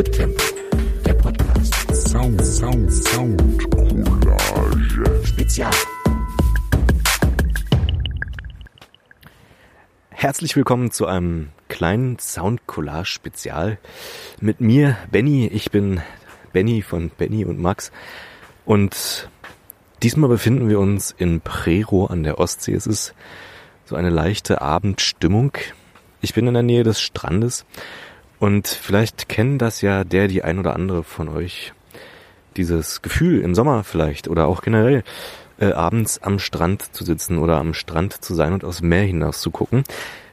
Schritttempo, 0.00 0.42
der 1.04 1.12
Podcast. 1.12 2.08
Sound, 2.08 2.42
Sound, 2.42 2.90
Sound, 2.90 3.70
Collage. 3.70 5.26
Spezial. 5.26 5.70
Herzlich 10.08 10.56
willkommen 10.56 10.90
zu 10.90 11.04
einem 11.04 11.50
kleinen 11.68 12.18
Sound-Collage-Spezial 12.18 13.76
mit 14.40 14.62
mir, 14.62 14.96
Benny. 15.10 15.48
Ich 15.48 15.70
bin 15.70 16.00
Benny 16.54 16.80
von 16.80 17.10
Benny 17.10 17.44
und 17.44 17.58
Max. 17.58 17.92
Und 18.64 19.28
diesmal 20.02 20.30
befinden 20.30 20.70
wir 20.70 20.80
uns 20.80 21.10
in 21.10 21.42
Prero 21.42 22.06
an 22.06 22.22
der 22.22 22.38
Ostsee. 22.38 22.72
Es 22.72 22.86
ist 22.86 23.12
so 23.84 23.96
eine 23.96 24.08
leichte 24.08 24.62
Abendstimmung. 24.62 25.52
Ich 26.22 26.32
bin 26.32 26.46
in 26.46 26.54
der 26.54 26.62
Nähe 26.62 26.84
des 26.84 27.02
Strandes 27.02 27.66
und 28.40 28.66
vielleicht 28.66 29.28
kennen 29.28 29.58
das 29.58 29.82
ja 29.82 30.02
der, 30.02 30.26
die 30.26 30.42
ein 30.42 30.58
oder 30.58 30.74
andere 30.74 31.04
von 31.04 31.28
euch. 31.28 31.72
Dieses 32.56 33.02
Gefühl 33.02 33.42
im 33.42 33.54
Sommer 33.54 33.84
vielleicht 33.84 34.26
oder 34.26 34.46
auch 34.46 34.62
generell 34.62 35.04
äh, 35.60 35.72
abends 35.72 36.22
am 36.22 36.38
Strand 36.38 36.94
zu 36.94 37.04
sitzen 37.04 37.38
oder 37.38 37.58
am 37.58 37.74
Strand 37.74 38.24
zu 38.24 38.34
sein 38.34 38.52
und 38.52 38.64
aufs 38.64 38.80
Meer 38.80 39.04
hinaus 39.04 39.40
zu 39.40 39.50
gucken. 39.50 39.84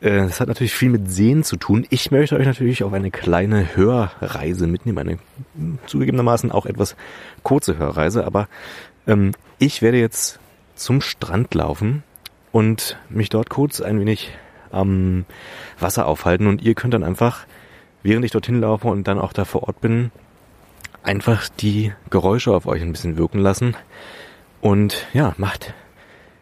Äh, 0.00 0.20
das 0.20 0.40
hat 0.40 0.48
natürlich 0.48 0.72
viel 0.72 0.90
mit 0.90 1.10
Sehen 1.10 1.42
zu 1.42 1.56
tun. 1.56 1.86
Ich 1.90 2.10
möchte 2.10 2.36
euch 2.36 2.46
natürlich 2.46 2.84
auf 2.84 2.92
eine 2.92 3.10
kleine 3.10 3.76
Hörreise 3.76 4.68
mitnehmen, 4.68 4.98
eine 4.98 5.78
zugegebenermaßen 5.86 6.52
auch 6.52 6.66
etwas 6.66 6.96
kurze 7.42 7.78
Hörreise, 7.78 8.24
aber 8.24 8.48
ähm, 9.06 9.32
ich 9.58 9.82
werde 9.82 9.98
jetzt 9.98 10.38
zum 10.76 11.00
Strand 11.00 11.52
laufen 11.54 12.04
und 12.52 12.96
mich 13.08 13.28
dort 13.28 13.50
kurz 13.50 13.80
ein 13.80 13.98
wenig 13.98 14.30
am 14.70 15.24
Wasser 15.80 16.06
aufhalten 16.06 16.46
und 16.46 16.62
ihr 16.62 16.74
könnt 16.74 16.94
dann 16.94 17.02
einfach, 17.02 17.46
während 18.02 18.24
ich 18.24 18.30
dorthin 18.30 18.60
laufe 18.60 18.88
und 18.88 19.06
dann 19.06 19.18
auch 19.18 19.32
da 19.32 19.44
vor 19.44 19.64
Ort 19.64 19.80
bin, 19.80 20.10
einfach 21.02 21.48
die 21.48 21.92
Geräusche 22.10 22.52
auf 22.52 22.66
euch 22.66 22.82
ein 22.82 22.92
bisschen 22.92 23.16
wirken 23.16 23.38
lassen 23.38 23.76
und 24.60 25.06
ja, 25.12 25.34
macht 25.36 25.74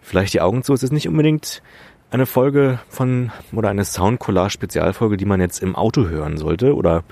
vielleicht 0.00 0.34
die 0.34 0.40
Augen 0.40 0.62
zu. 0.62 0.72
Es 0.72 0.82
ist 0.82 0.92
nicht 0.92 1.08
unbedingt 1.08 1.62
eine 2.10 2.26
Folge 2.26 2.78
von 2.88 3.32
oder 3.52 3.70
eine 3.70 3.84
Soundcollage 3.84 4.50
Spezialfolge, 4.50 5.16
die 5.16 5.24
man 5.24 5.40
jetzt 5.40 5.60
im 5.60 5.74
Auto 5.74 6.06
hören 6.06 6.36
sollte 6.36 6.76
oder 6.76 7.02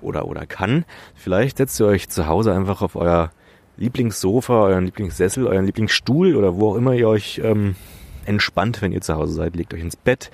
oder 0.00 0.26
oder 0.26 0.46
kann. 0.46 0.84
Vielleicht 1.14 1.58
setzt 1.58 1.78
ihr 1.80 1.86
euch 1.86 2.08
zu 2.08 2.26
Hause 2.26 2.52
einfach 2.52 2.82
auf 2.82 2.96
euer 2.96 3.30
Lieblingssofa, 3.76 4.64
euren 4.64 4.86
Lieblingssessel, 4.86 5.46
euren 5.46 5.64
Lieblingsstuhl 5.64 6.34
oder 6.34 6.56
wo 6.56 6.72
auch 6.72 6.74
immer 6.74 6.94
ihr 6.94 7.08
euch 7.08 7.40
ähm, 7.44 7.76
entspannt, 8.26 8.82
wenn 8.82 8.90
ihr 8.90 9.00
zu 9.00 9.14
Hause 9.14 9.34
seid. 9.34 9.54
Legt 9.54 9.72
euch 9.72 9.80
ins 9.80 9.96
Bett, 9.96 10.32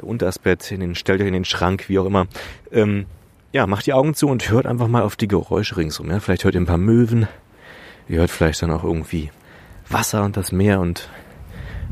unter 0.00 0.26
das 0.26 0.38
Bett, 0.38 0.70
in 0.70 0.80
den, 0.80 0.94
stellt 0.94 1.20
euch 1.20 1.26
in 1.26 1.32
den 1.32 1.44
Schrank, 1.44 1.88
wie 1.88 1.98
auch 1.98 2.06
immer. 2.06 2.26
Ähm, 2.70 3.06
ja, 3.52 3.66
macht 3.66 3.86
die 3.86 3.92
Augen 3.92 4.14
zu 4.14 4.28
und 4.28 4.50
hört 4.50 4.66
einfach 4.66 4.88
mal 4.88 5.02
auf 5.02 5.16
die 5.16 5.28
Geräusche 5.28 5.76
ringsum. 5.76 6.10
Ja? 6.10 6.20
Vielleicht 6.20 6.44
hört 6.44 6.54
ihr 6.54 6.60
ein 6.60 6.66
paar 6.66 6.78
Möwen. 6.78 7.28
Ihr 8.08 8.18
hört 8.18 8.30
vielleicht 8.30 8.62
dann 8.62 8.70
auch 8.70 8.84
irgendwie 8.84 9.30
Wasser 9.88 10.24
und 10.24 10.36
das 10.36 10.52
Meer 10.52 10.80
und 10.80 11.08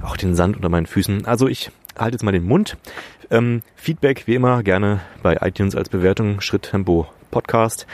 auch 0.03 0.17
den 0.17 0.35
Sand 0.35 0.57
unter 0.57 0.69
meinen 0.69 0.87
Füßen. 0.87 1.27
Also 1.27 1.49
ich 1.49 1.71
halte 1.99 2.15
jetzt 2.15 2.23
mal 2.23 2.33
den 2.33 2.45
Mund. 2.45 2.77
Ähm, 3.31 3.63
Feedback 3.77 4.27
wie 4.27 4.35
immer 4.35 4.63
gerne 4.63 5.01
bei 5.23 5.37
iTunes 5.41 5.77
als 5.77 5.89
Bewertung 5.89 6.41
Schritttempo 6.41 7.07
Podcast. 7.31 7.87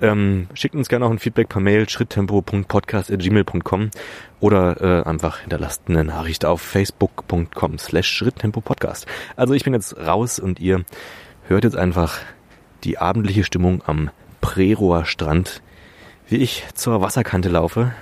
Ähm, 0.00 0.46
schickt 0.54 0.76
uns 0.76 0.88
gerne 0.88 1.06
auch 1.06 1.10
ein 1.10 1.18
Feedback 1.18 1.48
per 1.48 1.60
Mail 1.60 1.88
schritttempo.podcast.gmail.com 1.88 3.90
oder 4.40 4.80
äh, 4.80 5.02
einfach 5.08 5.40
hinterlasst 5.40 5.82
eine 5.88 6.04
Nachricht 6.04 6.44
auf 6.44 6.62
facebook.com 6.62 7.78
slash 7.78 8.08
schritttempo 8.08 8.60
podcast. 8.60 9.06
Also 9.36 9.54
ich 9.54 9.64
bin 9.64 9.74
jetzt 9.74 9.96
raus 9.96 10.38
und 10.38 10.60
ihr 10.60 10.84
hört 11.48 11.64
jetzt 11.64 11.76
einfach 11.76 12.18
die 12.84 12.98
abendliche 12.98 13.42
Stimmung 13.44 13.82
am 13.86 14.10
Preroer 14.40 15.04
Strand, 15.04 15.62
wie 16.28 16.36
ich 16.36 16.64
zur 16.74 17.00
Wasserkante 17.00 17.48
laufe 17.48 17.92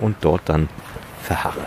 und 0.00 0.16
dort 0.22 0.42
dann 0.46 0.68
verharre. 1.22 1.66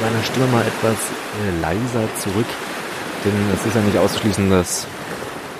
Meiner 0.00 0.22
Stimme 0.22 0.46
mal 0.48 0.62
etwas 0.62 0.96
äh, 0.96 1.60
leiser 1.60 2.08
zurück, 2.18 2.46
denn 3.24 3.32
es 3.54 3.66
ist 3.66 3.74
ja 3.74 3.80
nicht 3.82 3.98
auszuschließen, 3.98 4.50
dass 4.50 4.86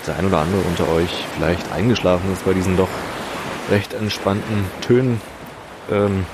der 0.07 0.17
ein 0.17 0.27
oder 0.27 0.39
andere 0.39 0.61
unter 0.63 0.89
euch 0.89 1.25
vielleicht 1.37 1.73
eingeschlafen 1.73 2.33
ist 2.33 2.45
bei 2.45 2.53
diesen 2.53 2.77
doch 2.77 2.89
recht 3.71 3.95
entspannten 3.95 4.67
Tönen. 4.81 5.21
Ähm, 5.91 6.27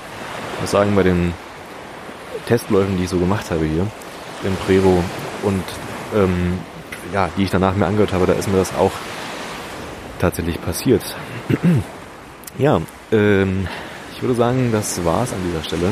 muss 0.59 0.71
sagen, 0.71 0.95
bei 0.95 1.03
den 1.03 1.33
Testläufen, 2.47 2.97
die 2.97 3.03
ich 3.03 3.09
so 3.09 3.17
gemacht 3.17 3.49
habe 3.51 3.65
hier 3.65 3.87
im 4.43 4.55
Prero 4.65 5.03
und 5.43 5.63
ähm, 6.15 6.59
ja, 7.13 7.29
die 7.37 7.43
ich 7.43 7.49
danach 7.49 7.75
mir 7.75 7.85
angehört 7.85 8.13
habe, 8.13 8.25
da 8.25 8.33
ist 8.33 8.47
mir 8.47 8.57
das 8.57 8.73
auch 8.75 8.91
tatsächlich 10.19 10.61
passiert. 10.61 11.01
ja, 12.57 12.81
ähm, 13.11 13.67
ich 14.13 14.21
würde 14.21 14.35
sagen, 14.35 14.71
das 14.71 15.03
war's 15.03 15.33
an 15.33 15.39
dieser 15.47 15.63
Stelle. 15.63 15.91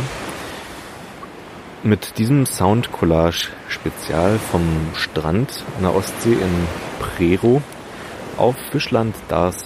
Mit 1.81 2.17
diesem 2.17 2.45
Sound-Collage-Spezial 2.45 4.37
vom 4.37 4.63
Strand 4.95 5.63
an 5.77 5.83
der 5.83 5.95
Ostsee 5.95 6.33
in 6.33 6.67
Prero 6.99 7.61
auf 8.35 8.57
Fischland 8.69 9.15
das 9.29 9.65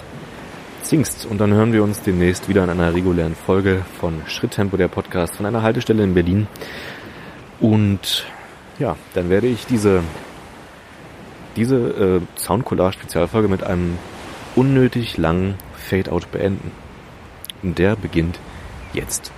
Zingst. 0.84 1.26
Und 1.26 1.40
dann 1.40 1.52
hören 1.54 1.74
wir 1.74 1.84
uns 1.84 2.04
demnächst 2.04 2.48
wieder 2.48 2.64
in 2.64 2.70
einer 2.70 2.94
regulären 2.94 3.34
Folge 3.34 3.84
von 4.00 4.22
Schritttempo, 4.28 4.78
der 4.78 4.90
Podcast, 4.90 5.38
von 5.38 5.48
einer 5.48 5.64
Haltestelle 5.64 6.04
in 6.04 6.14
Berlin. 6.14 6.46
Und 7.60 8.28
ja, 8.78 8.96
dann 9.16 9.32
werde 9.32 9.48
ich 9.48 9.66
diese, 9.66 10.04
diese 11.56 11.78
äh, 11.78 12.22
Soundcollage-Spezialfolge 12.40 13.48
mit 13.48 13.64
einem 13.64 13.98
unnötig 14.56 15.18
langen 15.18 15.56
Fade-Out 15.78 16.32
beenden. 16.32 16.72
Und 17.64 17.80
der 17.80 17.96
beginnt 17.96 18.38
jetzt. 18.94 19.32